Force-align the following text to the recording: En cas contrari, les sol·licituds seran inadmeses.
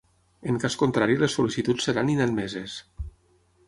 En 0.53 0.57
cas 0.63 0.77
contrari, 0.83 1.19
les 1.25 1.37
sol·licituds 1.39 1.89
seran 1.91 2.13
inadmeses. 2.17 2.83